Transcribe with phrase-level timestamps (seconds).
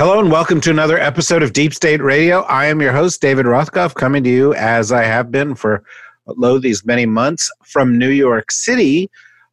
[0.00, 2.40] Hello and welcome to another episode of Deep State Radio.
[2.44, 5.84] I am your host, David Rothkopf, coming to you as I have been for
[6.24, 9.10] lo these many months from New York City.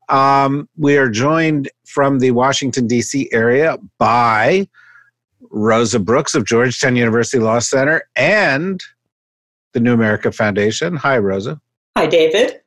[0.07, 3.27] Um, we are joined from the Washington, D.C.
[3.33, 4.69] area by
[5.51, 8.81] Rosa Brooks of Georgetown University Law Center and
[9.73, 10.95] the New America Foundation.
[10.95, 11.59] Hi, Rosa.
[11.97, 12.61] Hi, David.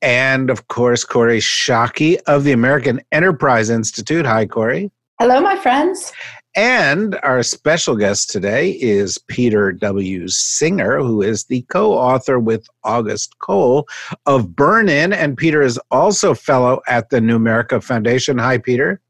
[0.00, 4.24] And of course, Kori Schake of the American Enterprise Institute.
[4.24, 4.90] Hi, Kori.
[5.20, 6.14] Hello, my friends.
[6.56, 10.26] And our special guest today is Peter W.
[10.26, 13.86] Singer, who is the co author with August Cole
[14.26, 15.12] of Burn In.
[15.12, 18.36] And Peter is also fellow at the New America Foundation.
[18.38, 19.00] Hi, Peter.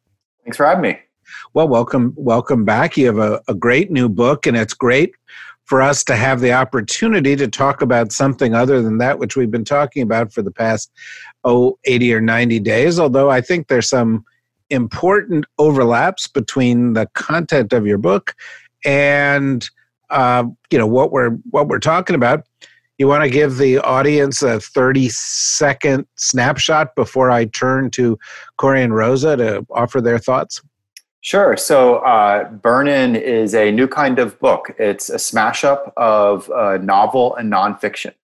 [0.45, 0.99] Thanks for having me.
[1.55, 2.99] Well, welcome, welcome back.
[2.99, 5.15] You have a, a great new book, and it's great
[5.65, 9.53] for us to have the opportunity to talk about something other than that which we've
[9.53, 10.91] been talking about for the past
[11.45, 14.25] oh 80 or 90 days although i think there's some
[14.71, 18.35] important overlaps between the content of your book
[18.85, 19.69] and
[20.11, 22.47] uh, you know what we're what we're talking about
[22.99, 28.19] you want to give the audience a 30 second snapshot before i turn to
[28.57, 30.61] Kori and rosa to offer their thoughts
[31.23, 31.55] Sure.
[31.55, 34.75] So, uh, Burn In is a new kind of book.
[34.79, 38.15] It's a smash up of uh, novel and nonfiction.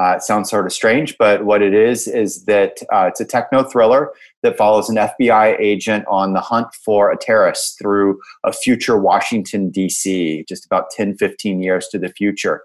[0.00, 3.24] Uh, it sounds sort of strange, but what it is is that uh, it's a
[3.24, 4.12] techno thriller
[4.44, 9.70] that follows an FBI agent on the hunt for a terrorist through a future Washington,
[9.70, 12.62] D.C., just about 10, 15 years to the future.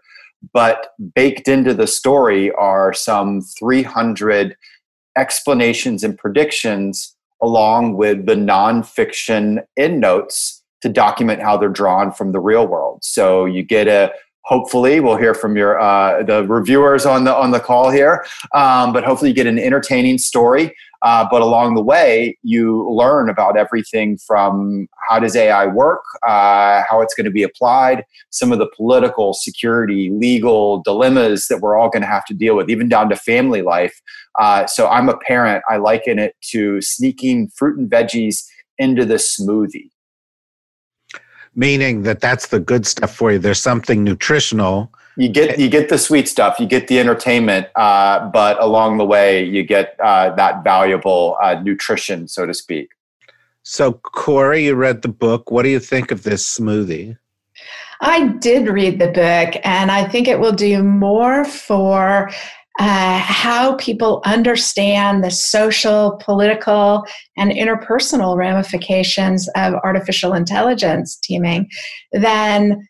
[0.53, 4.57] But baked into the story are some 300
[5.17, 12.39] explanations and predictions along with the nonfiction endnotes to document how they're drawn from the
[12.41, 12.99] real world.
[13.03, 14.11] So you get a
[14.43, 18.93] hopefully we'll hear from your uh, the reviewers on the on the call here, um,
[18.93, 20.75] but hopefully you get an entertaining story.
[21.01, 26.83] Uh, but along the way, you learn about everything from how does AI work, uh,
[26.89, 31.77] how it's going to be applied, some of the political, security, legal dilemmas that we're
[31.77, 34.01] all going to have to deal with, even down to family life.
[34.39, 35.63] Uh, so I'm a parent.
[35.69, 38.43] I liken it to sneaking fruit and veggies
[38.77, 39.89] into the smoothie.
[41.55, 43.39] Meaning that that's the good stuff for you.
[43.39, 48.29] There's something nutritional you get you get the sweet stuff, you get the entertainment, uh,
[48.29, 52.91] but along the way you get uh, that valuable uh, nutrition, so to speak.
[53.63, 55.51] So, Kori, you read the book.
[55.51, 57.17] What do you think of this smoothie?
[57.99, 62.31] I did read the book, and I think it will do more for
[62.79, 67.05] uh, how people understand the social, political,
[67.37, 71.69] and interpersonal ramifications of artificial intelligence teaming
[72.13, 72.87] than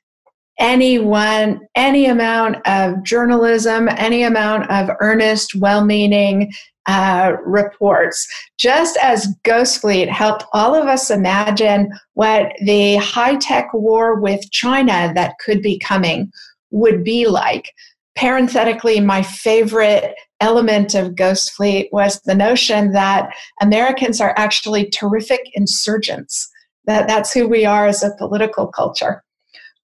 [0.59, 6.51] anyone, any amount of journalism, any amount of earnest, well meaning
[6.85, 8.27] uh, reports.
[8.59, 14.51] Just as Ghost Fleet helped all of us imagine what the high tech war with
[14.51, 16.31] China that could be coming
[16.71, 17.71] would be like.
[18.19, 25.39] Parenthetically, my favorite element of Ghost Fleet was the notion that Americans are actually terrific
[25.53, 26.49] insurgents.
[26.85, 29.23] That that's who we are as a political culture.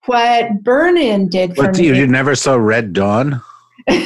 [0.06, 1.97] What Burn In did for what, me.
[1.97, 3.41] You never saw Red Dawn?
[3.90, 4.01] no,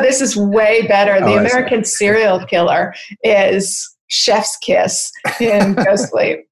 [0.00, 1.14] this is way better.
[1.14, 5.10] Oh, the Oh, American serial killer is Chef's Kiss
[5.40, 6.47] in Ghost Fleet.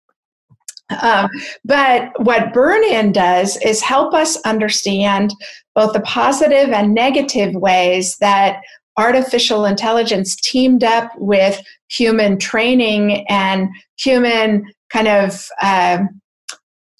[1.02, 1.28] Um,
[1.64, 5.34] but what Burn In does is help us understand
[5.74, 8.60] both the positive and negative ways that
[8.96, 16.20] artificial intelligence teamed up with human training and human kind of um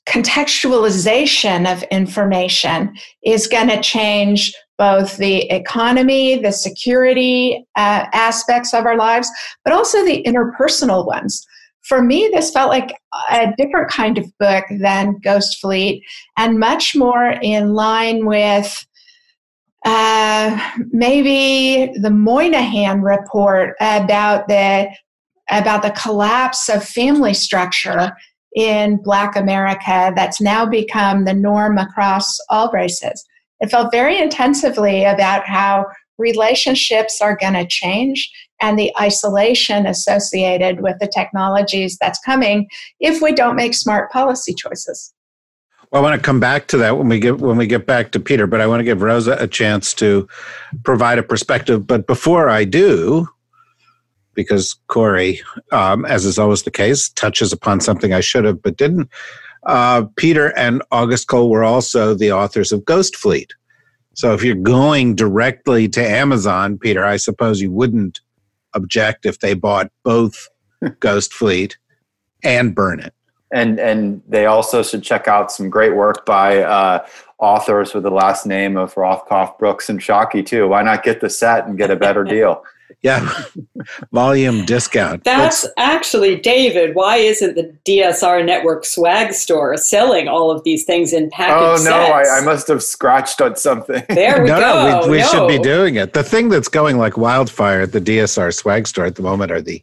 [0.07, 2.95] contextualization of information
[3.25, 9.31] is going to change both the economy, the security uh, aspects of our lives,
[9.65, 11.45] but also the interpersonal ones.
[11.87, 12.93] For me, this felt like
[13.31, 16.03] a different kind of book than Ghost Fleet
[16.37, 18.85] and much more in line with
[19.85, 24.91] uh, maybe the Moynihan report about the
[25.49, 28.11] about the collapse of family structure
[28.57, 33.25] in Black America that's now become the norm across all races.
[33.61, 35.87] It felt very intensively about how
[36.19, 38.29] relationships are going to change
[38.61, 42.69] and the isolation associated with the technologies that's coming
[43.01, 45.13] if we don't make smart policy choices.
[45.91, 48.11] Well, I want to come back to that when we get when we get back
[48.13, 50.29] to Peter, but I want to give Rosa a chance to
[50.83, 51.87] provide a perspective.
[51.87, 53.29] But before I do,
[54.35, 58.77] because Kori, um, as is always the case, touches upon something I should have but
[58.77, 59.11] didn't.
[59.65, 63.53] Uh, Peter and August Cole were also the authors of Ghost Fleet.
[64.15, 68.21] So if you're going directly to Amazon, Peter, I suppose you wouldn't
[68.77, 70.49] object if they bought both
[71.01, 71.77] Ghost Fleet
[72.45, 73.11] and Burn In.
[73.53, 77.07] And and they also should check out some great work by uh,
[77.39, 80.69] authors with the last name of Rothkopf, Brooks, and Schake too.
[80.69, 82.65] Why not get the set and get a better deal?
[83.03, 83.45] Yeah,
[84.13, 85.23] volume discount.
[85.25, 86.95] That's Let's, actually David.
[86.95, 91.81] Why isn't the DSR Network swag store selling all of these things in package?
[91.81, 94.03] Oh no, I, I, must have scratched on something.
[94.17, 95.01] There we no, go.
[95.01, 95.29] No, we, we no.
[95.29, 96.15] should be doing it.
[96.15, 99.61] The thing that's going like wildfire at the DSR swag store at the moment are
[99.61, 99.83] the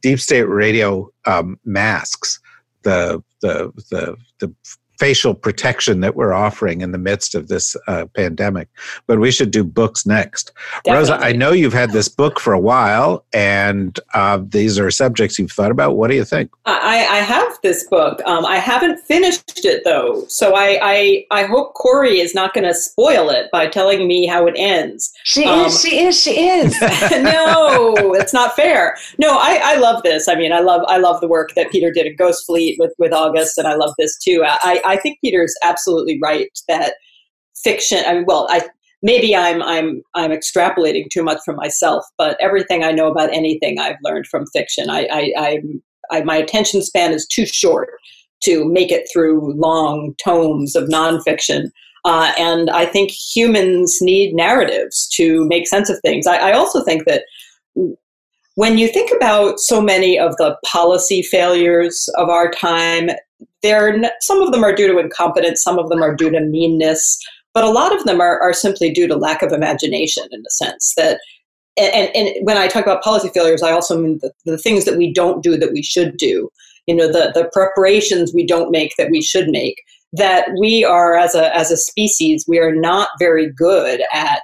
[0.00, 2.40] deep state radio um, masks.
[2.82, 4.54] The the the the
[4.98, 8.68] facial protection that we're offering in the midst of this uh, pandemic.
[9.06, 10.52] But we should do books next.
[10.84, 11.12] Definitely.
[11.12, 15.38] Rosa, I know you've had this book for a while, and uh, these are subjects
[15.38, 15.96] you've thought about.
[15.96, 16.50] What do you think?
[16.66, 18.20] I, I have this book.
[18.26, 22.66] Um, I haven't finished it though, so I I, I hope Kori is not going
[22.66, 25.12] to spoil it by telling me how it ends.
[25.24, 25.80] She um, is.
[25.80, 26.20] She is.
[26.20, 26.80] She is.
[26.80, 28.96] no, it's not fair.
[29.18, 30.28] No, I, I love this.
[30.28, 32.92] I mean, I love I love the work that Peter did at Ghost Fleet with
[32.98, 34.42] with August, and I love this too.
[34.44, 36.94] I I think Peter's absolutely right that
[37.62, 38.02] fiction.
[38.06, 38.68] I mean, well, I
[39.02, 43.78] maybe I'm I'm I'm extrapolating too much from myself, but everything I know about anything
[43.78, 44.90] I've learned from fiction.
[44.90, 45.58] I, I, I,
[46.10, 47.90] I my attention span is too short
[48.44, 51.70] to make it through long tomes of nonfiction.
[52.04, 56.26] Uh, and I think humans need narratives to make sense of things.
[56.26, 57.24] I, I also think that
[58.54, 63.10] when you think about so many of the policy failures of our time,
[63.62, 67.18] they're some of them are due to incompetence, some of them are due to meanness,
[67.54, 70.50] but a lot of them are, are simply due to lack of imagination in the
[70.50, 71.20] sense that
[71.78, 74.98] and, and when I talk about policy failures, I also mean the, the things that
[74.98, 76.50] we don't do that we should do.
[76.86, 79.80] You know, the, the preparations we don't make that we should make.
[80.12, 84.42] That we are, as a, as a species, we are not very good at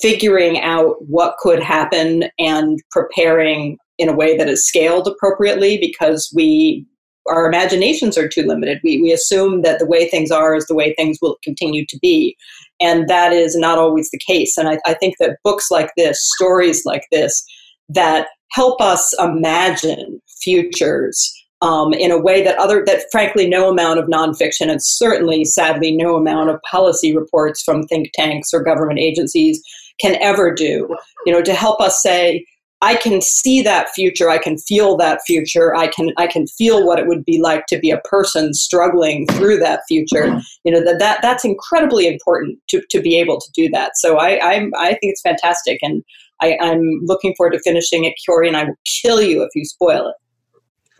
[0.00, 6.30] figuring out what could happen and preparing in a way that is scaled appropriately because
[6.34, 6.86] we
[7.28, 8.80] our imaginations are too limited.
[8.82, 11.98] We, we assume that the way things are is the way things will continue to
[12.00, 12.36] be.
[12.80, 14.56] And that is not always the case.
[14.56, 17.44] And I, I think that books like this, stories like this,
[17.88, 21.32] that help us imagine futures
[21.62, 25.96] um, in a way that other that frankly no amount of nonfiction and certainly sadly
[25.96, 29.62] no amount of policy reports from think tanks or government agencies
[30.00, 30.86] can ever do
[31.24, 32.44] you know to help us say
[32.82, 34.28] I can see that future.
[34.28, 35.74] I can feel that future.
[35.74, 39.26] I can I can feel what it would be like to be a person struggling
[39.28, 40.40] through that future.
[40.64, 43.92] You know that, that that's incredibly important to, to be able to do that.
[43.96, 46.04] So I I'm, I think it's fantastic, and
[46.42, 48.14] I, I'm looking forward to finishing it.
[48.26, 50.12] Kori and I will kill you if you spoil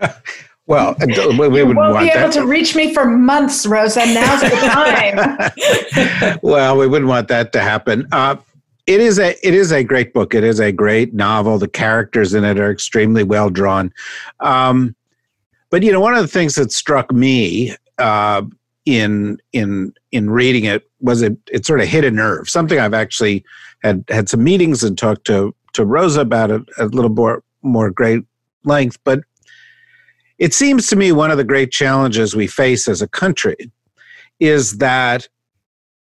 [0.01, 0.11] it.
[0.69, 2.33] Well, we, we would won't be able that.
[2.33, 4.05] to reach me for months, Rosa.
[4.05, 4.49] Now's the
[6.25, 6.41] time.
[6.43, 8.09] well, we wouldn't want that to happen.
[8.11, 8.35] Uh,
[8.87, 10.35] it is a it is a great book.
[10.35, 11.59] It is a great novel.
[11.59, 13.93] The characters in it are extremely well drawn.
[14.41, 14.95] Um,
[15.71, 18.43] but you know, one of the things that struck me uh,
[18.85, 22.49] in in in reading it was it it sort of hit a nerve.
[22.49, 23.45] Something I've actually
[23.83, 27.91] had had some meetings and talked to to Rosa about it a little more more
[27.91, 28.23] great
[28.65, 28.99] length.
[29.03, 29.21] But
[30.39, 33.57] it seems to me one of the great challenges we face as a country
[34.39, 35.29] is that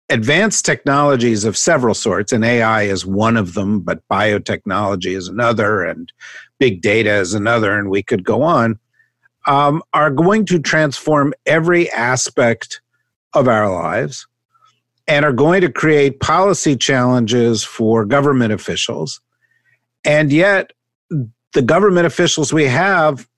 [0.08, 5.82] advanced technologies of several sorts, and AI is one of them, but biotechnology is another,
[5.82, 6.12] and
[6.58, 8.78] big data is another, and we could go on,
[9.46, 12.80] um, are going to transform every aspect
[13.34, 14.26] of our lives
[15.06, 19.20] and are going to create policy challenges for government officials.
[20.04, 20.72] And yet,
[21.52, 23.28] the government officials we have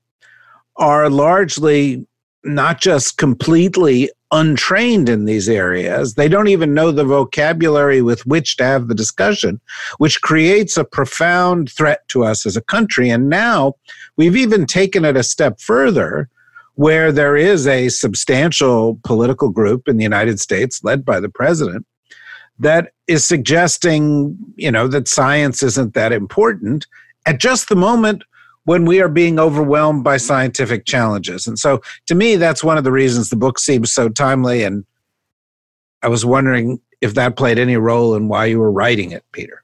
[0.76, 2.06] are largely
[2.44, 6.14] not just completely untrained in these areas.
[6.14, 9.60] They don't even know the vocabulary with which to have the discussion,
[9.98, 13.10] which creates a profound threat to us as a country.
[13.10, 13.74] And now
[14.16, 16.28] we've even taken it a step further
[16.74, 21.86] where there is a substantial political group in the United States led by the president
[22.58, 26.86] that is suggesting, you know, that science isn't that important
[27.26, 28.24] at just the moment
[28.66, 31.46] when we are being overwhelmed by scientific challenges.
[31.46, 34.64] And so to me, that's one of the reasons the book seems so timely.
[34.64, 34.84] And
[36.02, 39.62] I was wondering if that played any role in why you were writing it, Peter.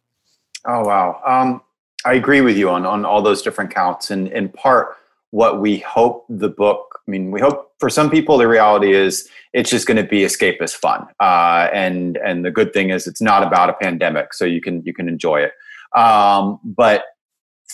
[0.67, 1.21] Oh, wow.
[1.27, 1.63] Um,
[2.05, 4.11] I agree with you on, on all those different counts.
[4.13, 4.97] And in part,
[5.31, 9.29] what we hope the book, I mean, we hope for some people, the reality is
[9.53, 11.09] it's just going to be escapist fun.
[11.19, 14.83] Uh, and, and the good thing is it's not about a pandemic, so you can,
[14.85, 15.53] you can enjoy it.
[15.99, 17.05] Um, but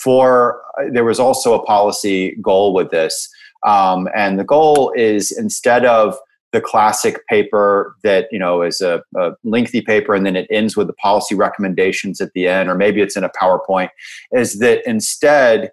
[0.02, 0.62] for,
[0.92, 3.28] there was also a policy goal with this.
[3.66, 6.16] Um, and the goal is instead of
[6.52, 10.76] the classic paper that you know is a, a, lengthy paper and then it ends
[10.76, 13.90] with the policy recommendations at the end or maybe it's in a powerpoint
[14.32, 15.70] is that instead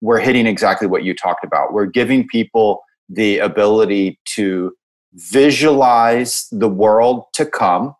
[0.00, 4.72] we're hitting exactly what you talked about we're giving people the ability to
[5.14, 7.94] visualize the world to come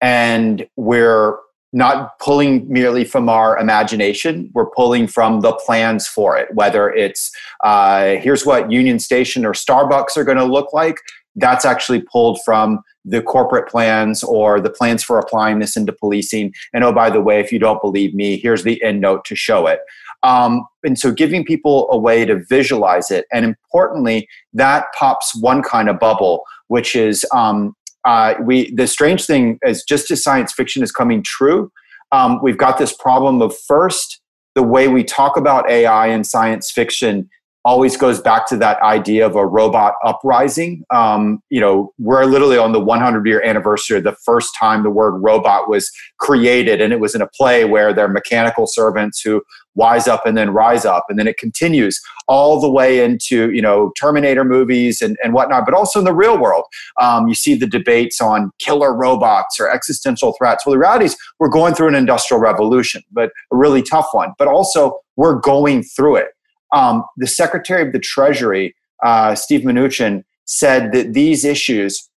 [0.00, 1.36] and we're
[1.76, 7.30] not pulling merely from our imagination we're pulling from the plans for it whether it's
[7.64, 10.96] uh, here's what union station or starbucks are going to look like
[11.36, 16.52] that's actually pulled from the corporate plans or the plans for applying this into policing.
[16.72, 19.36] And oh, by the way, if you don't believe me, here's the end note to
[19.36, 19.80] show it.
[20.22, 23.26] Um, and so giving people a way to visualize it.
[23.32, 29.26] And importantly, that pops one kind of bubble, which is um, uh, we the strange
[29.26, 31.70] thing is just as science fiction is coming true,
[32.12, 34.20] um, we've got this problem of first,
[34.54, 37.28] the way we talk about AI in science fiction
[37.66, 40.84] always goes back to that idea of a robot uprising.
[40.94, 44.90] Um, you know, we're literally on the 100 year anniversary of the first time the
[44.90, 49.42] word robot was created, and it was in a play where they're mechanical servants who
[49.74, 53.60] wise up and then rise up, and then it continues all the way into you
[53.60, 56.64] know Terminator movies and, and whatnot, but also in the real world.
[57.00, 60.64] Um, you see the debates on killer robots or existential threats.
[60.64, 64.34] Well, the reality is we're going through an industrial revolution, but a really tough one.
[64.38, 66.28] But also we're going through it
[66.76, 72.08] um, the Secretary of the Treasury, uh, Steve Mnuchin, said that these issues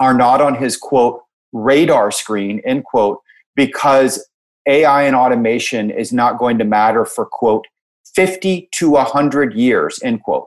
[0.00, 1.20] are not on his quote
[1.52, 3.18] radar screen end quote
[3.54, 4.26] because
[4.66, 7.66] AI and automation is not going to matter for quote
[8.14, 10.46] 50 to 100 years end quote.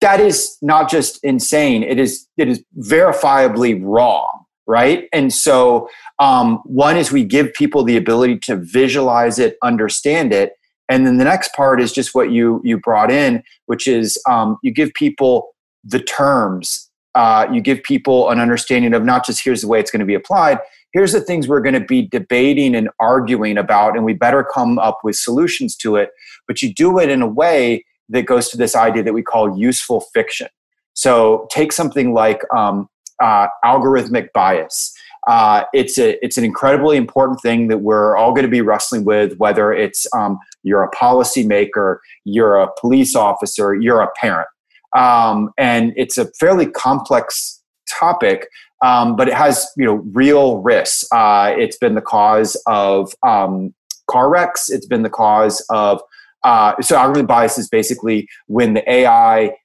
[0.00, 5.08] That is not just insane; it is it is verifiably wrong, right?
[5.12, 5.88] And so,
[6.18, 10.54] um, one is we give people the ability to visualize it, understand it,
[10.88, 14.58] and then the next part is just what you you brought in which is um,
[14.62, 16.90] you give people the terms.
[17.14, 20.06] Uh, you give people an understanding of not just here's the way it's going to
[20.06, 20.58] be applied
[20.94, 24.78] here's the things we're going to be debating and arguing about and we better come
[24.78, 26.10] up with solutions to it.
[26.48, 29.58] But you do it in a way that goes to this idea that we call
[29.58, 30.48] useful fiction.
[30.94, 32.88] So take something like um,
[33.20, 34.93] uh, algorithmic bias
[35.26, 39.04] uh, it's a it's an incredibly important thing that we're all going to be wrestling
[39.04, 39.36] with.
[39.38, 44.48] Whether it's um, you're a policymaker, you're a police officer, you're a parent,
[44.96, 47.62] um, and it's a fairly complex
[47.98, 48.48] topic.
[48.84, 51.06] Um, but it has you know real risks.
[51.10, 53.74] Uh, it's been the cause of um,
[54.10, 54.68] car wrecks.
[54.68, 56.02] It's been the cause of
[56.42, 59.56] uh, so algorithm bias is basically when the AI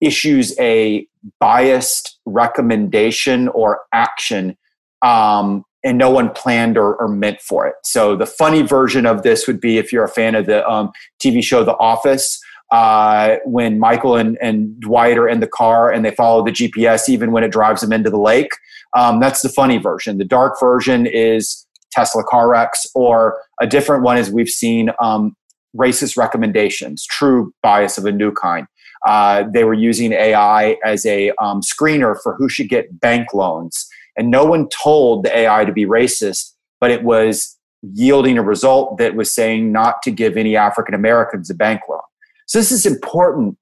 [0.00, 1.06] issues a
[1.38, 4.56] biased recommendation or action
[5.02, 7.74] um, and no one planned or, or, meant for it.
[7.84, 10.90] So the funny version of this would be if you're a fan of the um,
[11.22, 12.38] TV show The Office.
[12.70, 17.08] Uh, when Michael and, and Dwight are in the car and they follow the GPS
[17.08, 18.52] even when it drives them into the lake.
[18.96, 20.18] Um, that's the funny version.
[20.18, 25.36] The dark version is Tesla car wrecks, or a different one is we've seen um,
[25.76, 28.66] racist recommendations, true bias of a new kind.
[29.06, 33.88] Uh, they were using AI as a um, screener for who should get bank loans
[34.20, 37.56] and no one told the AI to be racist, but it was
[37.94, 42.02] yielding a result that was saying not to give any African Americans a bank loan.
[42.46, 43.56] So this is important,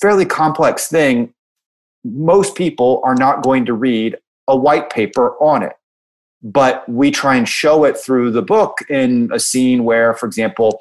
[0.00, 1.34] fairly complex thing.
[2.04, 4.16] Most people are not going to read
[4.46, 5.72] a white paper on it.
[6.44, 10.80] But we try and show it through the book in a scene where, for example,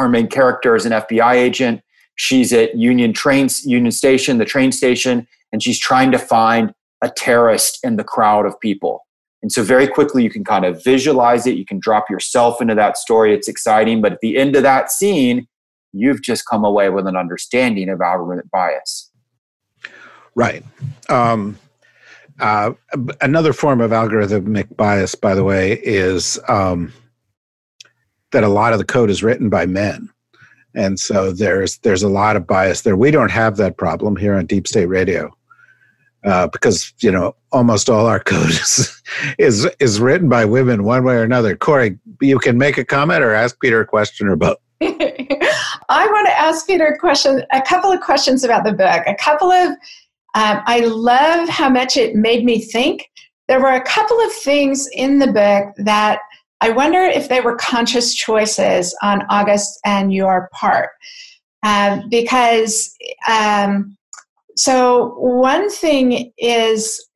[0.00, 1.82] our main character is an FBI agent.
[2.16, 7.10] She's at Union train Union Station, the train station, and she's trying to find a
[7.10, 9.06] terrorist in the crowd of people.
[9.42, 11.56] And so, very quickly, you can kind of visualize it.
[11.56, 13.34] You can drop yourself into that story.
[13.34, 14.00] It's exciting.
[14.00, 15.46] But at the end of that scene,
[15.92, 19.10] you've just come away with an understanding of algorithmic bias.
[20.34, 20.64] Right.
[21.08, 21.58] Um,
[22.40, 22.72] uh,
[23.20, 26.92] another form of algorithmic bias, by the way, is um,
[28.32, 30.10] that a lot of the code is written by men.
[30.74, 32.96] And so there's there's a lot of bias there.
[32.96, 35.34] We don't have that problem here on Deep State Radio
[36.26, 39.02] uh, because you know almost all our code is,
[39.38, 41.56] is is written by women one way or another.
[41.56, 44.58] Kori, you can make a comment or ask Peter a question or both.
[45.88, 49.02] I want to ask Peter a question, a couple of questions about the book.
[49.06, 49.70] A couple of,
[50.34, 53.08] um, I love how much it made me think.
[53.48, 56.18] There were a couple of things in the book that
[56.60, 60.90] I wonder if they were conscious choices on August and your part.
[61.62, 62.94] Uh, because,
[63.28, 63.96] um,
[64.56, 67.06] so one thing is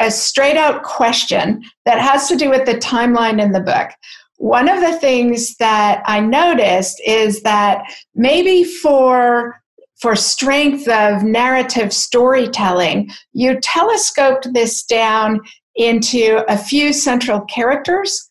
[0.00, 3.90] a straight out question that has to do with the timeline in the book.
[4.38, 7.82] One of the things that I noticed is that
[8.14, 9.60] maybe for
[10.00, 15.40] for strength of narrative storytelling, you telescoped this down
[15.76, 18.28] into a few central characters.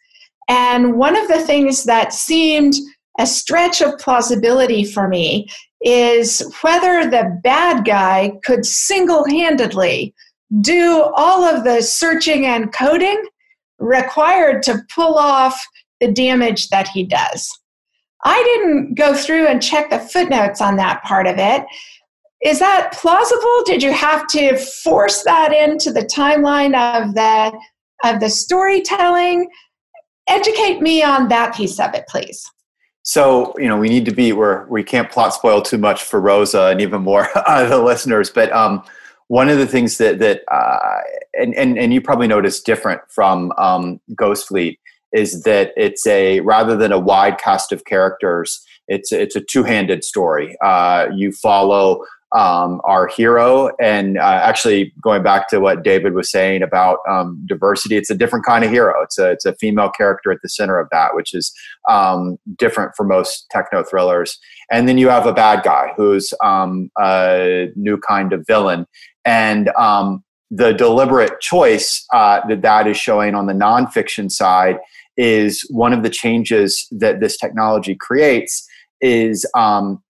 [0.49, 2.75] And one of the things that seemed
[3.17, 5.47] a stretch of plausibility for me
[5.83, 10.13] is whether the bad guy could single handedly
[10.61, 13.21] do all of the searching and coding
[13.79, 15.61] required to pull off
[15.99, 17.49] the damage that he does.
[18.25, 21.65] I didn't go through and check the footnotes on that part of it.
[22.43, 23.63] Is that plausible?
[23.65, 27.57] Did you have to force that into the timeline of the
[28.03, 29.47] of the storytelling?
[30.27, 32.45] Educate me on that piece of it, please.
[33.03, 36.19] So you know we need to be where we can't plot spoil too much for
[36.19, 38.29] Rosa and even more the listeners.
[38.29, 38.83] But um,
[39.27, 41.01] one of the things that that uh,
[41.33, 44.79] and, and and you probably noticed different from um, Ghost Fleet
[45.13, 49.63] is that it's a rather than a wide cast of characters, it's it's a two
[49.63, 50.57] handed story.
[50.63, 52.03] Uh, you follow
[52.33, 57.43] um, our hero, and uh, actually going back to what David was saying about um,
[57.47, 59.01] diversity, it's a different kind of hero.
[59.03, 61.53] It's a it's a female character at the center of that, which is
[61.89, 64.39] um, different for most techno thrillers.
[64.71, 68.87] And then you have a bad guy who's um, a new kind of villain,
[69.25, 74.77] and um, the deliberate choice uh, that that is showing on the nonfiction side
[75.17, 78.67] is one of the changes that this technology creates
[79.01, 80.01] is um,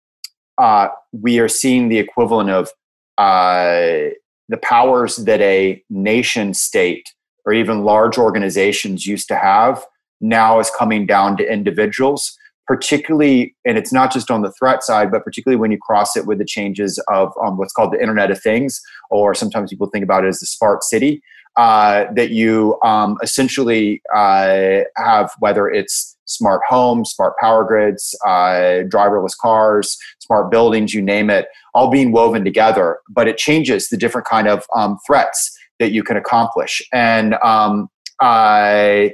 [0.58, 2.70] uh, we are seeing the equivalent of
[3.17, 4.10] uh,
[4.50, 7.13] the powers that a nation state
[7.46, 9.86] or even large organizations used to have
[10.20, 15.12] now is coming down to individuals particularly and it's not just on the threat side
[15.12, 18.32] but particularly when you cross it with the changes of um, what's called the internet
[18.32, 21.21] of things or sometimes people think about it as the smart city
[21.56, 28.84] uh, that you um, essentially uh, have, whether it's smart homes, smart power grids, uh,
[28.89, 33.00] driverless cars, smart buildings, you name it, all being woven together.
[33.10, 36.82] But it changes the different kind of um, threats that you can accomplish.
[36.93, 37.89] And um,
[38.22, 39.13] I,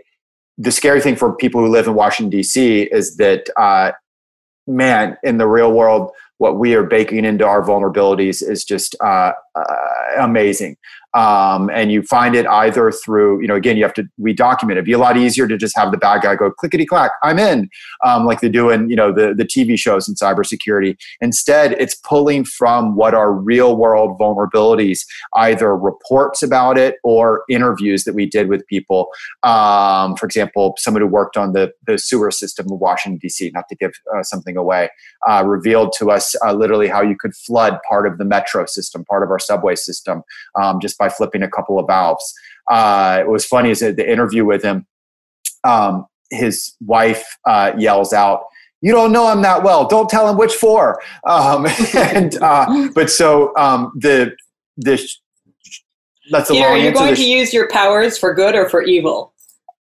[0.57, 2.83] the scary thing for people who live in Washington D.C.
[2.83, 3.91] is that, uh,
[4.67, 9.33] man, in the real world, what we are baking into our vulnerabilities is just uh,
[9.55, 9.63] uh,
[10.19, 10.77] amazing
[11.13, 14.77] um, and you find it either through you know again you have to we document
[14.77, 14.79] it.
[14.79, 17.39] It'd be a lot easier to just have the bad guy go clickety clack i'm
[17.39, 17.69] in
[18.05, 21.95] um, like they do in you know the, the tv shows in cybersecurity instead it's
[21.95, 28.25] pulling from what are real world vulnerabilities either reports about it or interviews that we
[28.25, 29.09] did with people
[29.43, 33.67] um, for example someone who worked on the, the sewer system of washington d.c not
[33.67, 34.89] to give uh, something away
[35.27, 39.03] uh, revealed to us uh, literally how you could flood part of the metro system
[39.05, 40.21] part of our subway system
[40.61, 42.33] um, just by flipping a couple of valves.
[42.69, 44.85] Uh, what was funny is the interview with him,
[45.63, 48.43] um, his wife uh, yells out,
[48.81, 49.87] "You don't know him that well.
[49.87, 51.01] Don't tell him which four.
[51.25, 54.35] Um, and uh, but so um, the
[54.77, 55.19] this
[56.31, 58.83] that's a Peter, long are you going to use your powers for good or for
[58.83, 59.33] evil?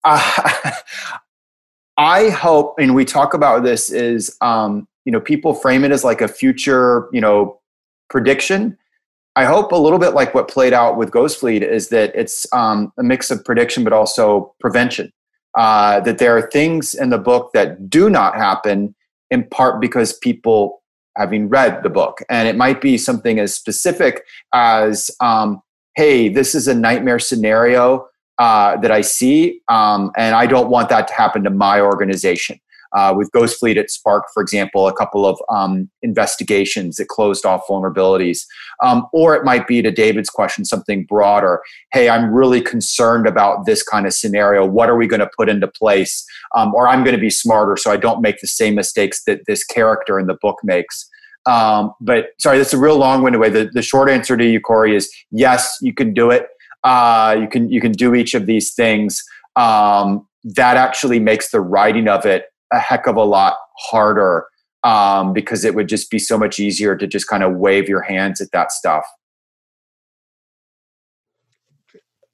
[0.04, 0.72] uh,
[1.98, 6.04] I hope, and we talk about this is, um, you know, people frame it as
[6.04, 7.60] like a future, you know,
[8.10, 8.78] prediction.
[9.36, 12.46] I hope a little bit like what played out with Ghost Fleet is that it's
[12.54, 15.12] um, a mix of prediction but also prevention.
[15.58, 18.96] Uh, that there are things in the book that do not happen
[19.30, 20.82] in part because people
[21.18, 25.62] having read the book, and it might be something as specific as, um,
[25.96, 28.08] "Hey, this is a nightmare scenario."
[28.42, 32.60] uh, that I see, um, and I don't want that to happen to my organization.
[32.94, 37.46] Uh, with Ghost Fleet, it sparked, for example, a couple of um, investigations that closed
[37.46, 38.46] off vulnerabilities.
[38.84, 41.62] Um, or it might be to David's question, something broader.
[41.94, 44.66] Hey, I'm really concerned about this kind of scenario.
[44.66, 46.26] What are we going to put into place?
[46.56, 49.42] Um, or I'm going to be smarter so I don't make the same mistakes that
[49.48, 51.08] this character in the book makes.
[51.46, 53.50] Um, but sorry, that's a real long-winded way.
[53.50, 56.48] The, the short answer to you, Kori, is yes, you can do it.
[56.84, 59.24] Uh, you can you can do each of these things.
[59.56, 64.46] Um, that actually makes the writing of it a heck of a lot harder
[64.84, 68.02] um, because it would just be so much easier to just kind of wave your
[68.02, 69.06] hands at that stuff.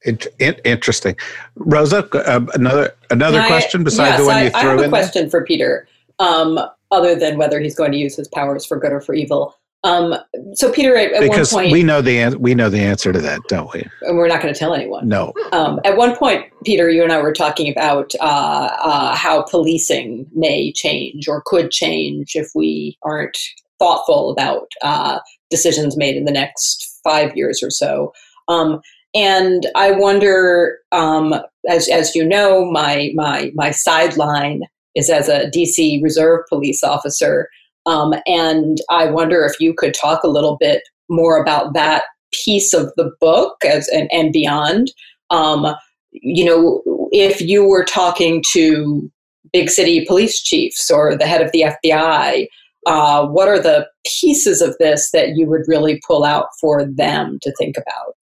[0.05, 1.15] Int- in- interesting,
[1.55, 2.07] Rosa.
[2.13, 4.83] Uh, another another I- question besides yes, the one I, you I threw have a
[4.83, 4.91] in.
[4.91, 5.01] there?
[5.01, 5.87] question for Peter.
[6.19, 6.59] Um,
[6.91, 10.15] other than whether he's going to use his powers for good or for evil, Um,
[10.53, 13.13] so, Peter, at, at because one point, we know the an- we know the answer
[13.13, 13.85] to that, don't we?
[14.01, 15.07] and we're not going to tell anyone.
[15.07, 15.33] No.
[15.51, 20.27] Um, at one point, Peter, you and I were talking about uh, uh, how policing
[20.33, 23.37] may change or could change if we aren't
[23.79, 28.13] thoughtful about uh, decisions made in the next five years or so.
[28.47, 28.81] Um,
[29.13, 31.35] and I wonder, um,
[31.69, 34.63] as as you know, my my my sideline
[34.95, 37.49] is as a DC Reserve police officer,
[37.87, 42.73] um, and I wonder if you could talk a little bit more about that piece
[42.73, 44.91] of the book as and, and beyond.
[45.29, 45.73] Um,
[46.11, 49.09] you know, if you were talking to
[49.53, 52.47] big city police chiefs or the head of the FBI,
[52.85, 53.87] uh, what are the
[54.19, 58.15] pieces of this that you would really pull out for them to think about?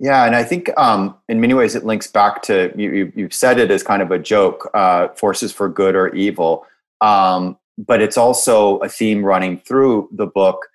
[0.00, 3.24] Yeah, and I think um, in many ways it links back to you, you.
[3.24, 6.66] have said it as kind of a joke, uh, forces for good or evil,
[7.00, 10.66] um, but it's also a theme running through the book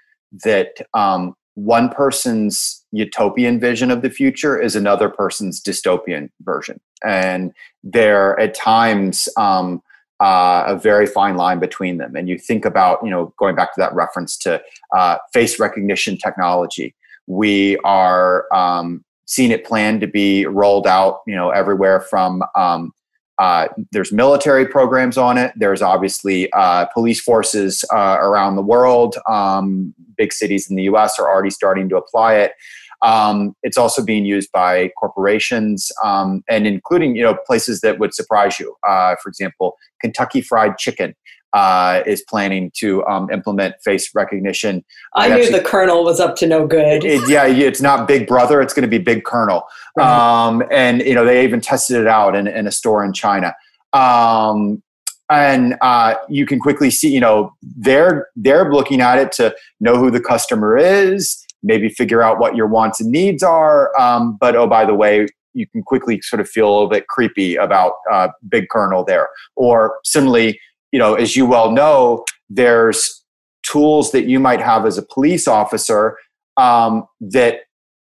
[0.43, 7.51] that um, one person's utopian vision of the future is another person's dystopian version, and
[7.83, 9.81] there at times um,
[10.19, 12.15] uh, a very fine line between them.
[12.15, 14.62] And you think about, you know, going back to that reference to
[14.95, 16.93] uh, face recognition technology.
[17.27, 22.91] We are um, seen it planned to be rolled out, you know, everywhere from um,
[23.39, 25.54] uh, there's military programs on it.
[25.56, 29.15] There's obviously uh, police forces uh, around the world.
[29.28, 31.17] Um, big cities in the U.S.
[31.17, 32.52] are already starting to apply it.
[33.01, 38.13] Um, it's also being used by corporations um, and including you know places that would
[38.13, 38.75] surprise you.
[38.88, 41.15] Uh, for example, Kentucky Fried Chicken
[41.53, 44.83] uh, is planning to um, implement face recognition.
[45.15, 47.03] I knew actually, the Colonel was up to no good.
[47.03, 49.63] It, yeah, it's not Big Brother; it's going to be Big Colonel.
[49.99, 53.55] Um, and you know, they even tested it out in, in a store in China.
[53.93, 54.83] Um,
[55.31, 59.97] and uh, you can quickly see, you know, they're they're looking at it to know
[59.97, 63.98] who the customer is, maybe figure out what your wants and needs are.
[64.00, 67.08] Um, but oh, by the way, you can quickly sort of feel a little bit
[67.08, 69.30] creepy about uh, Big Colonel there.
[69.56, 70.60] Or similarly,
[70.91, 73.24] you know, as you well know, there's
[73.63, 76.17] tools that you might have as a police officer
[76.58, 77.62] um, that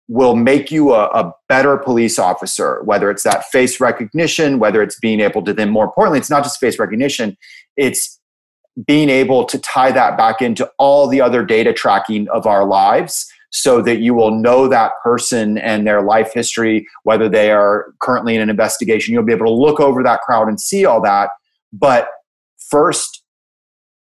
[0.08, 4.98] will make you a, a, better police officer, whether it's that face recognition, whether it's
[4.98, 7.36] being able to then, more importantly, it's not just face recognition,
[7.76, 8.20] it's
[8.86, 13.30] being able to tie that back into all the other data tracking of our lives
[13.50, 18.34] so that you will know that person and their life history, whether they are currently
[18.34, 19.12] in an investigation.
[19.12, 21.30] You'll be able to look over that crowd and see all that.
[21.72, 22.08] But
[22.70, 23.22] first,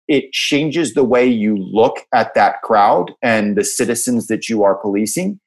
[0.07, 4.75] it changes the way you look at that crowd and the citizens that you are
[4.75, 5.39] policing.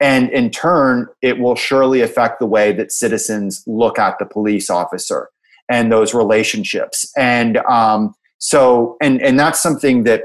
[0.00, 4.70] And in turn, it will surely affect the way that citizens look at the police
[4.70, 5.28] officer
[5.70, 7.10] and those relationships.
[7.16, 10.24] And um, so, and and that's something that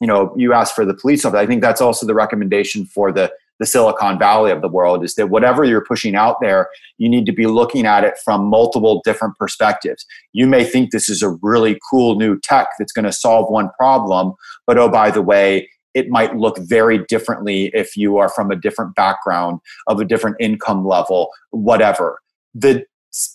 [0.00, 1.38] you know you asked for the police officer.
[1.38, 5.14] I think that's also the recommendation for the the Silicon Valley of the world is
[5.16, 9.02] that whatever you're pushing out there, you need to be looking at it from multiple
[9.04, 10.06] different perspectives.
[10.32, 13.70] You may think this is a really cool new tech that's going to solve one
[13.78, 14.34] problem,
[14.66, 18.56] but oh, by the way, it might look very differently if you are from a
[18.56, 19.58] different background,
[19.88, 22.20] of a different income level, whatever.
[22.54, 22.84] The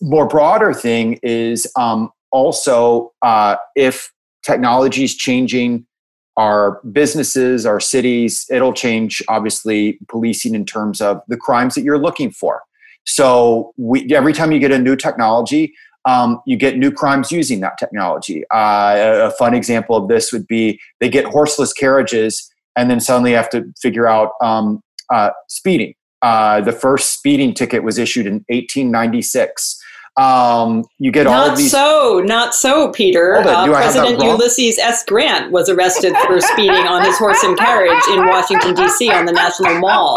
[0.01, 4.11] more broader thing is um, also uh, if
[4.43, 5.85] technology is changing
[6.37, 8.45] our businesses, our cities.
[8.49, 12.63] It'll change, obviously, policing in terms of the crimes that you're looking for.
[13.05, 15.73] So we, every time you get a new technology,
[16.05, 18.43] um, you get new crimes using that technology.
[18.53, 23.31] Uh, a, fun example of this would be they get horseless carriages and then suddenly
[23.31, 25.93] have to figure out um, uh, speeding.
[26.21, 29.81] Uh, the first speeding ticket was issued in 1896.
[30.15, 31.71] Um, you get not all these.
[31.71, 33.37] so, not so, Peter.
[33.37, 35.03] Uh, President Ulysses S.
[35.05, 39.11] Grant was arrested for speeding on his horse and carriage in Washington D.C.
[39.11, 40.15] on the National Mall.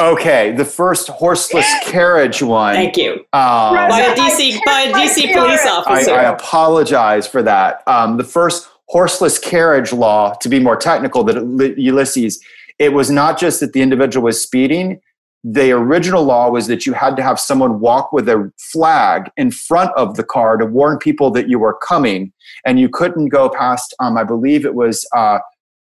[0.00, 2.74] Okay, the first horseless carriage one.
[2.74, 3.12] Thank you.
[3.32, 6.12] Um, by a DC by a DC police officer.
[6.12, 7.82] I, I apologize for that.
[7.86, 12.42] Um, the first horseless carriage law, to be more technical, that Ulysses.
[12.78, 15.00] It was not just that the individual was speeding
[15.48, 19.52] the original law was that you had to have someone walk with a flag in
[19.52, 22.32] front of the car to warn people that you were coming,
[22.64, 25.38] and you couldn't go past, um, I believe it was uh,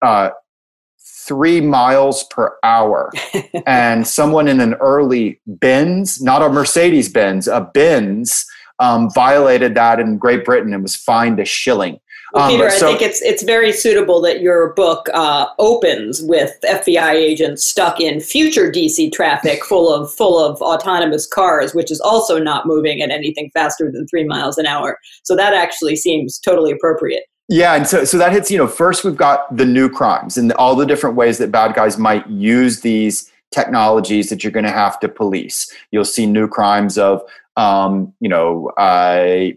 [0.03, 0.31] uh,
[1.27, 3.11] three miles per hour.
[3.67, 8.47] and someone in an early Benz, not a Mercedes Benz, a Benz,
[8.79, 11.99] um, violated that in Great Britain and was fined a shilling.
[12.33, 16.23] Well, um, Peter, so, I think it's it's very suitable that your book uh, opens
[16.23, 21.91] with FBI agents stuck in future DC traffic, full of full of autonomous cars, which
[21.91, 24.99] is also not moving at anything faster than three miles an hour.
[25.23, 27.25] So that actually seems totally appropriate.
[27.49, 28.51] Yeah, and so so that hits.
[28.51, 31.75] You know, first we've got the new crimes and all the different ways that bad
[31.75, 35.73] guys might use these technologies that you're going to have to police.
[35.91, 37.23] You'll see new crimes of
[37.61, 39.49] um, you know, uh,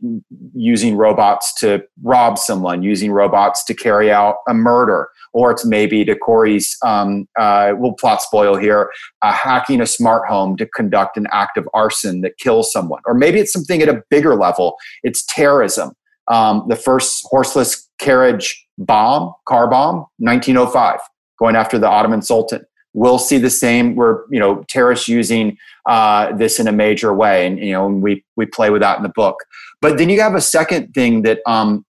[0.54, 6.04] using robots to rob someone, using robots to carry out a murder, or it's maybe
[6.04, 11.16] to Kori's, um, uh, we'll plot spoil here, uh, hacking a smart home to conduct
[11.16, 13.02] an act of arson that kills someone.
[13.06, 15.94] Or maybe it's something at a bigger level, it's terrorism.
[16.28, 21.00] Um, the first horseless carriage bomb, car bomb, 1905,
[21.39, 22.66] going after the Ottoman Sultan.
[22.94, 23.96] We'll see the same.
[23.96, 28.02] We're you know terrorists using uh, this in a major way, and you know and
[28.02, 29.44] we we play with that in the book.
[29.82, 31.86] But then you have a second thing that um,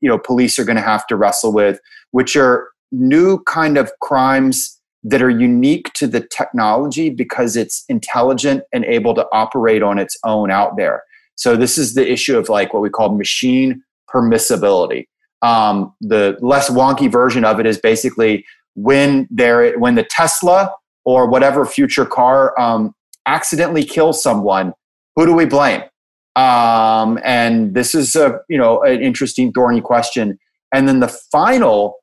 [0.00, 3.92] you know police are going to have to wrestle with, which are new kind of
[4.00, 9.98] crimes that are unique to the technology because it's intelligent and able to operate on
[9.98, 11.02] its own out there.
[11.36, 15.06] So this is the issue of like what we call machine permissibility.
[15.42, 18.44] Um, the less wonky version of it is basically
[18.82, 20.70] when there when the Tesla
[21.04, 22.94] or whatever future car um,
[23.26, 24.72] accidentally kills someone,
[25.16, 25.82] who do we blame?
[26.36, 30.38] Um, and this is a you know an interesting thorny question.
[30.72, 31.96] And then the final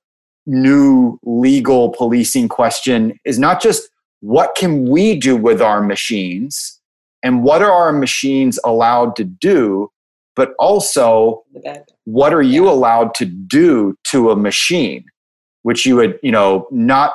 [0.48, 3.90] new legal policing question is not just
[4.22, 6.82] what can we do with our machines
[7.24, 9.90] and what are our machines allowed to do,
[10.36, 11.44] but also
[12.04, 15.06] what are you allowed to do to a machine,
[15.66, 17.14] which you would, you know, not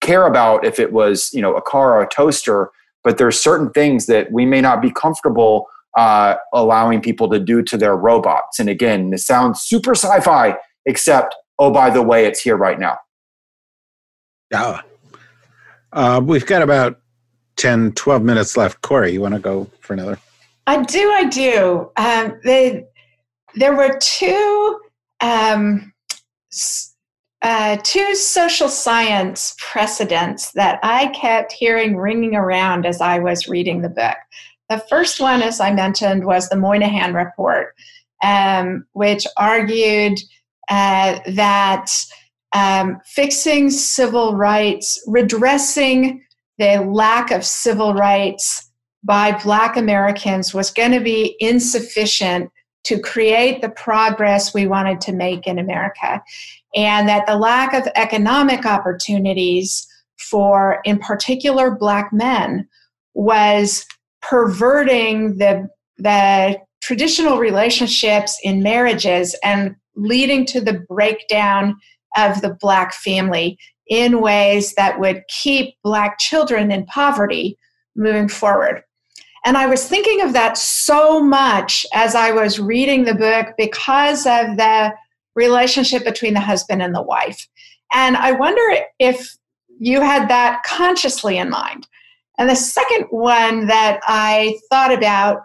[0.00, 2.70] care about if it was, you know, a car or a toaster,
[3.04, 5.66] but there's certain things that we may not be comfortable
[5.98, 8.58] uh, allowing people to do to their robots.
[8.58, 12.96] And again, this sounds super sci-fi, except oh, by the way, it's here right now.
[14.50, 14.80] Yeah.
[15.92, 17.00] Uh, we've got about
[17.56, 18.80] 10, 12 minutes left.
[18.80, 20.18] Kori, you want to go for another?
[20.66, 21.10] I do.
[21.10, 21.90] I do.
[21.98, 22.86] Um, they,
[23.56, 24.80] there were two
[25.20, 25.92] um,
[27.46, 33.82] uh, two social science precedents that I kept hearing ringing around as I was reading
[33.82, 34.16] the book.
[34.68, 37.72] The first one, as I mentioned, was the Moynihan Report,
[38.24, 40.18] um, which argued
[40.68, 41.86] uh, that
[42.52, 46.24] um, fixing civil rights, redressing
[46.58, 48.72] the lack of civil rights
[49.04, 52.50] by Black Americans was going to be insufficient
[52.86, 56.22] to create the progress we wanted to make in America.
[56.76, 59.86] And that the lack of economic opportunities
[60.18, 62.68] for, in particular, Black men
[63.14, 63.84] was
[64.22, 71.76] perverting the, the traditional relationships in marriages and leading to the breakdown
[72.16, 73.58] of the Black family
[73.88, 77.56] in ways that would keep Black children in poverty
[77.94, 78.82] moving forward.
[79.44, 84.26] And I was thinking of that so much as I was reading the book because
[84.26, 84.92] of the
[85.36, 87.46] relationship between the husband and the wife.
[87.92, 89.36] And I wonder if
[89.78, 91.86] you had that consciously in mind.
[92.38, 95.42] And the second one that I thought about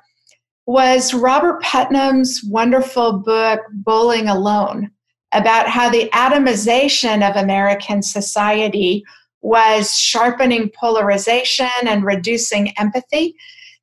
[0.65, 4.91] was Robert Putnam's wonderful book, Bowling Alone,
[5.33, 9.03] about how the atomization of American society
[9.41, 13.35] was sharpening polarization and reducing empathy.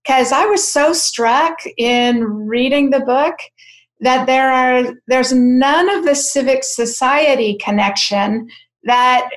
[0.02, 3.36] Because I was so struck in reading the book
[4.00, 8.48] that there are there's none of the civic society connection
[8.84, 9.28] that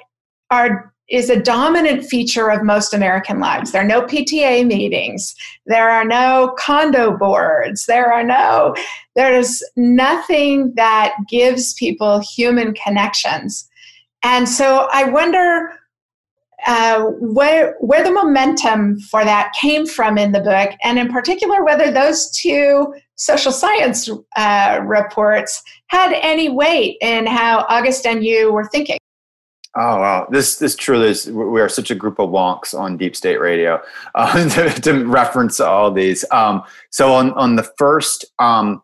[0.49, 3.71] are is a dominant feature of most American lives.
[3.71, 5.35] There are no PTA meetings.
[5.65, 7.85] There are no condo boards.
[7.85, 8.73] There are no,
[9.15, 13.69] there's nothing that gives people human connections.
[14.23, 15.77] And so I wonder
[16.67, 21.63] uh, where, where the momentum for that came from in the book, and in particular,
[21.63, 28.51] whether those two social science uh, reports had any weight in how August and you
[28.51, 28.97] were thinking.
[29.77, 30.27] Oh wow!
[30.29, 31.31] This this truly is.
[31.31, 33.81] We are such a group of wonks on Deep State Radio
[34.15, 36.25] uh, to, to, reference all these.
[36.31, 38.81] Um, so on on the first um,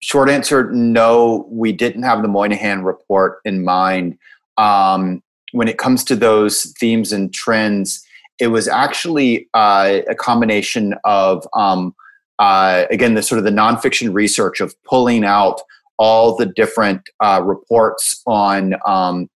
[0.00, 4.18] short answer, no, we didn't have the Moynihan report in mind.
[4.58, 8.04] Um, when it comes to those themes and trends,
[8.38, 11.94] it was actually uh, a combination of um,
[12.38, 15.60] uh, again the sort of the nonfiction research of pulling out
[15.98, 19.28] all the different uh, reports on um,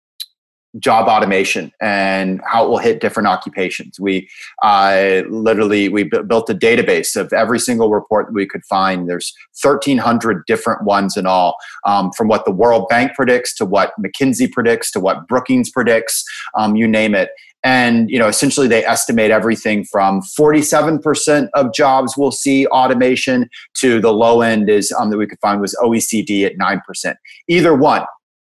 [0.78, 3.98] job automation and how it will hit different occupations.
[3.98, 4.28] We
[4.62, 9.08] uh, literally we b- built a database of every single report that we could find.
[9.08, 13.92] There's 1,300 different ones in all, um, from what the World Bank predicts to what
[14.00, 16.24] McKinsey predicts to what Brookings predicts,
[16.56, 17.30] um, you name it.
[17.62, 24.00] and you know essentially they estimate everything from 47% of jobs will see automation to
[24.00, 27.14] the low end is um, that we could find was oecd at 9%
[27.48, 28.04] either one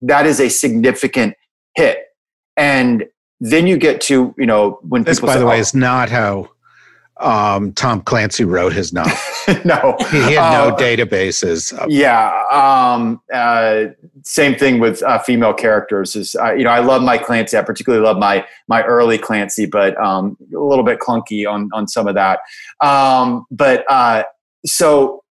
[0.02, 1.34] that is a significant
[1.74, 1.98] hit.
[2.56, 3.06] And
[3.42, 5.74] then you get to you know when this people by say, the way oh, is
[5.74, 6.48] not how
[7.18, 9.12] um, tom clancy wrote his novel.
[9.64, 9.96] No.
[10.12, 13.86] He had no Uh, databases yeah um, uh,
[14.24, 17.62] same thing with uh, female characters is uh, you know i love my clancy i
[17.62, 22.06] particularly love my my early clancy but um, a little bit clunky on on some
[22.06, 22.38] of that.
[22.80, 24.22] Um, but uh,
[24.64, 25.24] so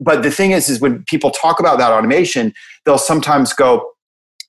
[0.00, 2.54] but the thing is is when people talk about that automation
[2.86, 3.90] they'll sometimes go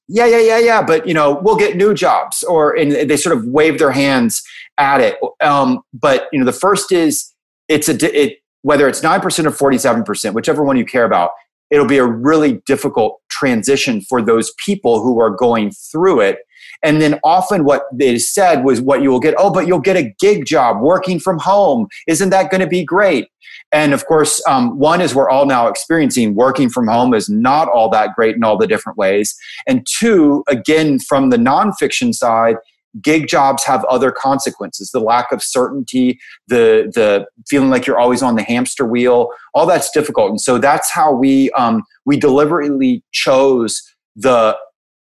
[0.07, 3.35] yeah yeah yeah yeah but you know we'll get new jobs or and they sort
[3.35, 4.41] of wave their hands
[4.77, 5.17] at it.
[5.41, 7.33] Um, but you know the first is
[7.67, 9.23] it's a it whether it's 9%
[9.61, 11.31] or 47% whichever one you care about
[11.69, 16.39] it'll be a really difficult transition for those people who are going through it
[16.83, 19.97] and then often what they said was what you will get oh but you'll get
[19.97, 21.87] a gig job working from home.
[22.07, 23.27] Isn't that going to be great?
[23.71, 27.69] And of course um, one is we're all now experiencing working from home is not
[27.69, 29.35] all that great in all the different ways.
[29.67, 32.57] And two again from the nonfiction side
[33.01, 34.91] gig jobs have other consequences.
[34.91, 39.65] The lack of certainty the the feeling like you're always on the hamster wheel all
[39.65, 40.29] that's difficult.
[40.29, 43.81] And so that's how we um, we deliberately chose
[44.15, 44.57] the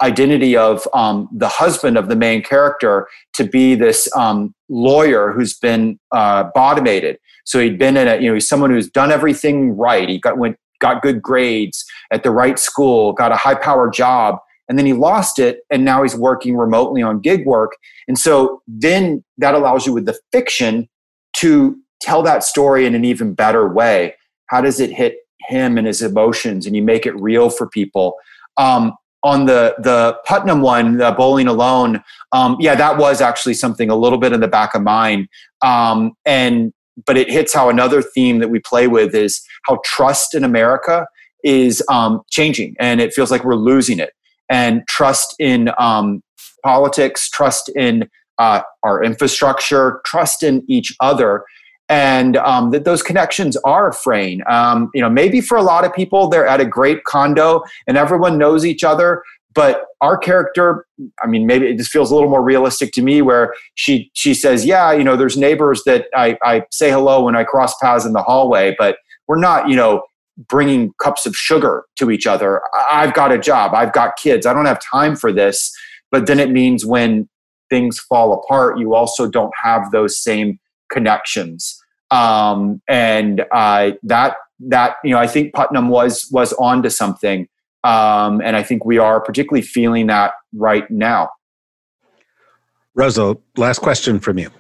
[0.03, 5.55] identity of um, the husband of the main character to be this um, lawyer who's
[5.55, 7.19] been uh, bottomated.
[7.45, 10.09] So he'd been in a you know he's someone who's done everything right.
[10.09, 14.39] He got went got good grades at the right school got a high power job
[14.69, 17.73] and then he lost it and now he's working remotely on gig work.
[18.07, 20.89] And so then that allows you with the fiction
[21.37, 24.15] to tell that story in an even better way.
[24.47, 25.17] How does it hit
[25.49, 28.15] him and his emotions and you make it real for people?
[28.57, 32.03] Um, on the the putnam one the bowling alone
[32.33, 35.29] um, yeah that was actually something a little bit in the back of mind.
[35.63, 36.73] um, and
[37.07, 41.07] but it hits how another theme that we play with is how trust in america
[41.45, 44.11] is um, changing and it feels like we're losing it
[44.51, 46.23] and trust in um,
[46.65, 51.45] politics, trust in uh, our infrastructure, trust in each other,
[51.89, 54.43] and um, that those connections are fraying.
[54.49, 57.97] Um, you know, maybe for a lot of people, they're at a great condo and
[57.97, 59.23] everyone knows each other.
[59.55, 60.87] But our character,
[61.23, 64.35] I mean, maybe it just feels a little more realistic to me, where she she
[64.35, 68.05] says, "Yeah, you know, there's neighbors that I, I say hello when I cross paths
[68.05, 70.03] in the hallway, but we're not, you know,
[70.49, 72.61] bringing cups of sugar to each other.
[72.91, 75.73] I've got a job, I've got kids, I don't have time for this.
[76.11, 77.29] But then it means when
[77.69, 80.59] things fall apart, you also don't have those same
[80.91, 81.81] connections.
[82.11, 87.49] Um, and uh, that that you know, I think Putnam was was onto something,
[87.85, 91.31] um, and I think we are particularly feeling that right now.
[92.95, 94.51] Rosa, last question from you.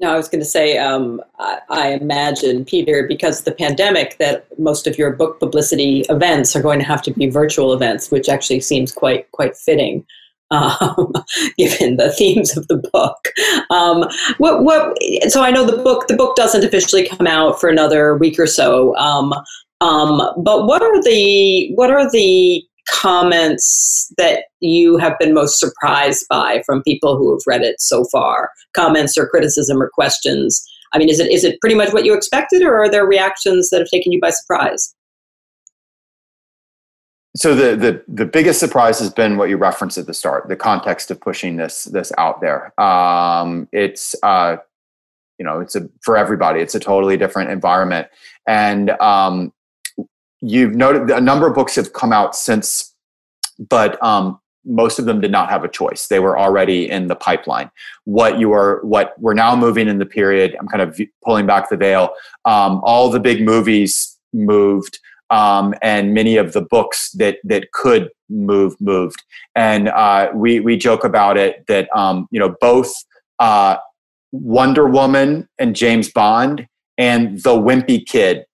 [0.00, 4.16] No, I was going to say, um, I, I, imagine, Peter, because of the pandemic,
[4.18, 8.10] that most of your book publicity events are going to have to be virtual events,
[8.12, 10.06] which actually seems quite quite fitting,
[10.50, 11.12] um,
[11.58, 13.28] given the themes of the book.
[13.70, 14.08] Um,
[14.38, 14.96] what what?
[15.28, 18.46] So I know the book the book doesn't officially come out for another week or
[18.46, 18.96] so.
[18.96, 19.34] Um,
[19.80, 26.24] um, but what are the what are the comments that you have been most surprised
[26.30, 28.50] by from people who have read it so far?
[28.74, 30.64] Comments or criticism or questions?
[30.92, 33.70] I mean, is it is it pretty much what you expected, or are there reactions
[33.70, 34.94] that have taken you by surprise?
[37.38, 40.56] So the the the biggest surprise has been what you referenced at the start, the
[40.56, 42.78] context of pushing this this out there.
[42.80, 44.56] Um, it's uh,
[45.38, 46.60] you know, it's a for everybody.
[46.60, 48.08] It's a totally different environment,
[48.48, 49.52] and um,
[50.40, 52.92] you've noted a number of books have come out since,
[53.68, 56.08] but um, most of them did not have a choice.
[56.08, 57.70] They were already in the pipeline.
[58.02, 60.56] What you are, what we're now moving in the period.
[60.58, 62.10] I'm kind of pulling back the veil.
[62.46, 64.98] Um, all the big movies moved,
[65.30, 69.22] um, and many of the books that that could move moved.
[69.54, 72.92] And uh, we we joke about it that um, you know both
[73.38, 73.76] uh,
[74.32, 78.44] Wonder Woman and James Bond and the Wimpy Kid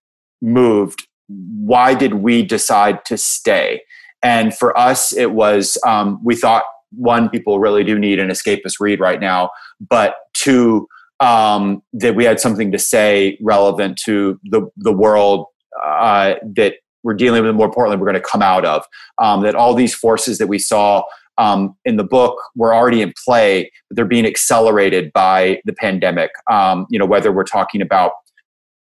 [0.41, 3.81] moved why did we decide to stay?
[4.21, 8.79] And for us, it was um, we thought one, people really do need an escapist
[8.79, 9.49] read right now,
[9.89, 10.87] but two,
[11.19, 15.47] um, that we had something to say relevant to the the world
[15.83, 17.55] uh, that we're dealing with.
[17.55, 18.85] More importantly, we're going to come out of
[19.19, 21.03] um, that all these forces that we saw
[21.37, 26.31] um, in the book were already in play, but they're being accelerated by the pandemic.
[26.49, 28.13] Um, you know, whether we're talking about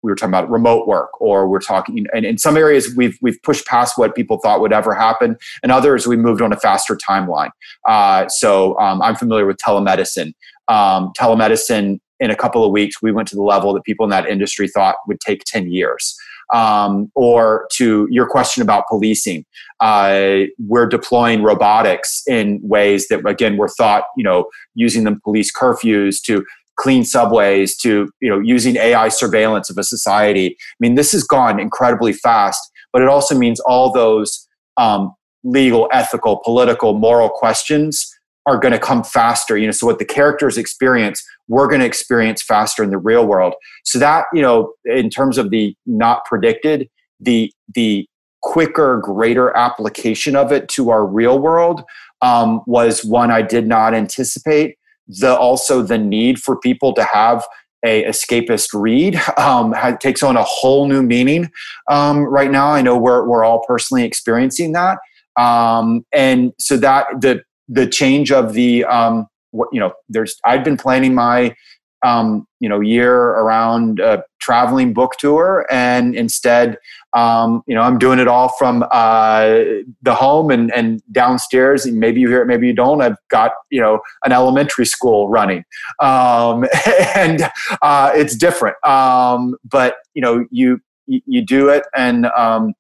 [0.03, 3.41] we were talking about remote work, or we're talking, and in some areas we've we've
[3.43, 6.97] pushed past what people thought would ever happen, and others we moved on a faster
[6.97, 7.51] timeline.
[7.87, 10.33] Uh, so um, I'm familiar with telemedicine.
[10.69, 14.11] Um, telemedicine in a couple of weeks, we went to the level that people in
[14.11, 16.15] that industry thought would take 10 years.
[16.53, 19.45] Um, or to your question about policing,
[19.79, 25.53] uh, we're deploying robotics in ways that, again, were thought, you know, using them police
[25.53, 26.45] curfews to
[26.77, 30.57] clean subways to, you know, using AI surveillance of a society.
[30.59, 32.61] I mean, this has gone incredibly fast,
[32.93, 38.11] but it also means all those um, legal, ethical, political, moral questions
[38.47, 41.87] are going to come faster you know so what the characters experience we're going to
[41.87, 43.55] experience faster in the real world.
[43.85, 46.89] So that you know in terms of the not predicted
[47.19, 48.07] the the
[48.41, 51.83] quicker greater application of it to our real world
[52.23, 54.77] um, was one i did not anticipate.
[55.09, 57.45] The also the need for people to have
[57.85, 61.51] a escapist read um, takes on a whole new meaning
[61.91, 62.69] um, right now.
[62.69, 64.99] I know we're, we're all personally experiencing that.
[65.37, 70.65] Um, and so that the the change of the um, what you know there's i've
[70.65, 71.55] been planning my
[72.03, 74.01] um, you know year around
[74.41, 76.79] traveling book tour and instead
[77.15, 79.59] um, you know i'm doing it all from uh,
[80.03, 81.85] the home and, and downstairs.
[81.85, 83.03] And maybe you hear it maybe you don't.
[83.03, 85.65] I've got you know an elementary school running.
[86.01, 86.67] Um,
[87.15, 87.43] and
[87.83, 88.77] uh, it's different.
[88.85, 92.73] Um, but you know you you do it and um,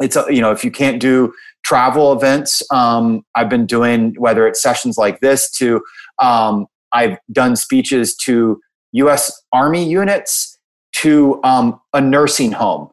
[0.00, 1.32] it's you know if you can't do
[1.64, 2.62] travel events.
[2.72, 5.82] Um, I've been doing whether it's sessions like this to
[6.20, 8.60] um, I've done speeches to
[8.92, 9.32] U.S.
[9.52, 10.58] Army units
[10.96, 12.90] to um, a nursing home,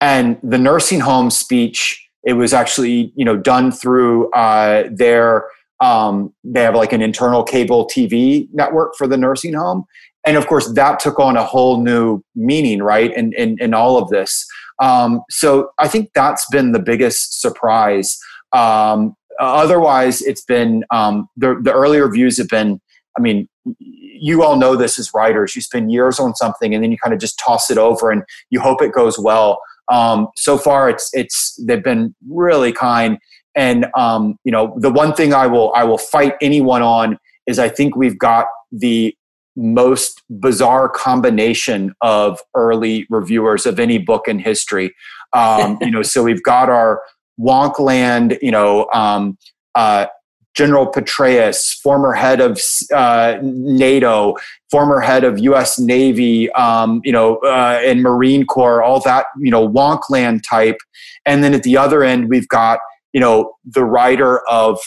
[0.00, 5.46] and the nursing home speech it was actually you know done through uh, their
[5.80, 9.84] um, they have like an internal cable TV network for the nursing home,
[10.26, 13.14] and of course that took on a whole new meaning, right?
[13.16, 14.46] In in, in all of this.
[14.80, 18.18] Um, so I think that's been the biggest surprise.
[18.52, 22.80] Um, otherwise, it's been um, the, the earlier views have been.
[23.18, 23.48] I mean,
[23.78, 25.54] you all know this as writers.
[25.56, 28.22] You spend years on something, and then you kind of just toss it over, and
[28.50, 29.60] you hope it goes well.
[29.90, 33.18] Um, so far, it's it's they've been really kind,
[33.54, 37.58] and um, you know the one thing I will I will fight anyone on is
[37.58, 39.14] I think we've got the
[39.60, 44.94] most bizarre combination of early reviewers of any book in history.
[45.32, 47.02] Um, you know, so we've got our
[47.38, 49.38] Wonkland, you know, um,
[49.74, 50.06] uh,
[50.54, 52.60] General Petraeus, former head of
[52.92, 54.34] uh, NATO,
[54.70, 55.78] former head of U.S.
[55.78, 60.78] Navy, um, you know, uh, and Marine Corps, all that, you know, Wonkland type.
[61.24, 62.80] And then at the other end, we've got,
[63.12, 64.80] you know, the writer of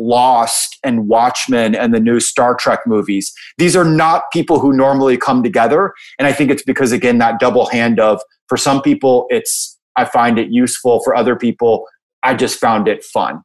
[0.00, 3.32] Lost and Watchmen and the new Star Trek movies.
[3.58, 5.92] These are not people who normally come together.
[6.18, 10.06] And I think it's because, again, that double hand of for some people, it's, I
[10.06, 11.00] find it useful.
[11.04, 11.86] For other people,
[12.22, 13.42] I just found it fun.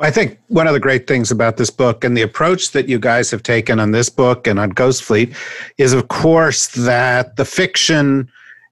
[0.00, 2.98] I think one of the great things about this book and the approach that you
[2.98, 5.34] guys have taken on this book and on Ghost Fleet
[5.76, 8.28] is, of course, that the fiction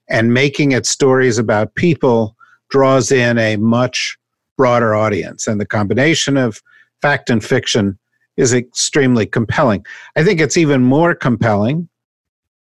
[0.09, 2.37] and making it stories about people
[2.71, 4.19] draws in a much
[4.57, 5.47] broader audience.
[5.47, 6.63] And the combination of
[7.03, 7.99] fact and fiction
[8.37, 9.85] is extremely compelling.
[10.17, 11.89] I think it's even more compelling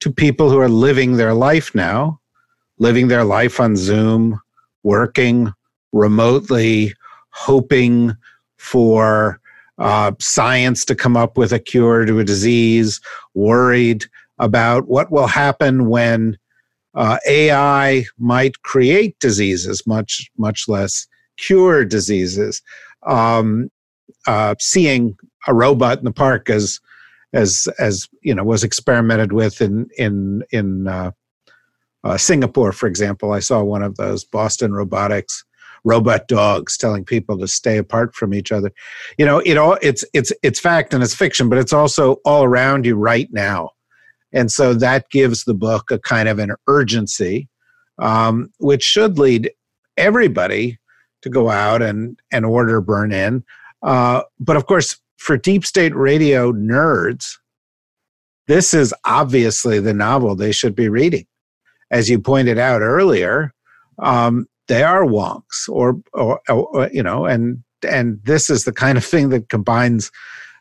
[0.01, 2.21] to people who are living their life now,
[2.79, 4.41] living their life on Zoom,
[4.83, 5.53] working
[5.93, 6.93] remotely,
[7.31, 8.15] hoping
[8.59, 9.41] for
[9.79, 13.01] uh, science to come up with a cure to a disease,
[13.35, 14.05] worried
[14.39, 16.37] about what will happen when
[16.95, 22.63] uh, AI might create diseases, much much less cure diseases.
[23.07, 23.71] Um,
[24.27, 25.17] uh, seeing
[25.47, 26.81] a robot in the park as
[27.33, 31.11] as as you know was experimented with in in in uh,
[32.05, 33.33] uh, Singapore, for example.
[33.33, 35.45] I saw one of those Boston Robotics
[35.85, 38.73] robot dogs telling people to stay apart from each other.
[39.19, 42.45] You know, it all it's it's it's fact and it's fiction, but it's also all
[42.45, 43.71] around you right now,
[44.33, 47.49] and so that gives the book a kind of an urgency,
[47.99, 49.51] um, which should lead
[49.97, 50.79] everybody
[51.25, 53.43] to go out and, and order Burn In.
[53.83, 57.39] Uh, but of course, for deep state radio nerds,
[58.47, 61.27] this is obviously the novel they should be reading.
[61.91, 63.55] As you pointed out earlier,
[63.99, 68.97] um, they are wonks, or, or, or, you know, and and this is the kind
[68.97, 70.11] of thing that combines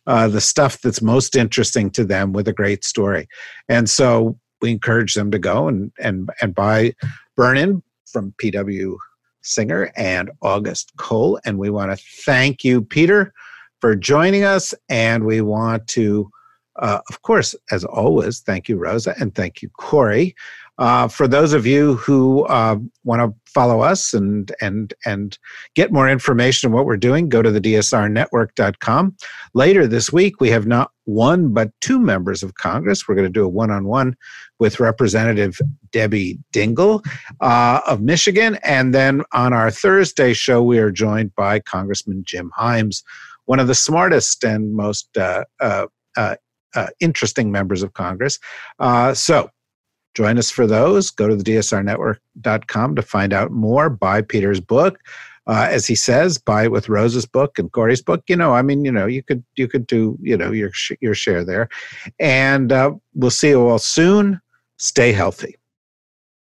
[0.07, 3.27] uh, the stuff that's most interesting to them with a great story.
[3.69, 6.93] And so we encourage them to go and and and buy
[7.35, 8.95] Burn In from PW
[9.43, 11.39] Singer and August Cole.
[11.45, 13.33] And we want to thank you, Peter,
[13.81, 14.73] for joining us.
[14.89, 16.29] And we want to,
[16.77, 20.35] uh, of course, as always, thank you, Rosa, and thank you, Kori.
[20.79, 25.37] Uh, for those of you who uh, want to follow us and and and
[25.75, 29.15] get more information on what we're doing, go to the dsrnetwork.com.
[29.53, 33.07] Later this week, we have not one but two members of Congress.
[33.07, 34.15] We're going to do a one-on-one
[34.59, 35.59] with Representative
[35.91, 37.05] Debbie Dingell
[37.41, 42.51] uh, of Michigan, and then on our Thursday show, we are joined by Congressman Jim
[42.57, 43.03] Himes,
[43.45, 46.35] one of the smartest and most uh, uh, uh,
[46.75, 48.39] uh interesting members of Congress.
[49.13, 49.49] so
[50.15, 51.09] Join us for those.
[51.09, 53.89] Go to the dsrnetwork.com to find out more.
[53.89, 54.99] Buy Peter's book.
[55.45, 58.23] Uh, as he says, buy it with Rose's book and Kori's book.
[58.27, 61.13] You know, I mean, you know, you could you could do you know your your
[61.13, 61.67] share there,
[62.17, 64.39] and uh, we'll see you all soon.
[64.77, 65.55] Stay healthy.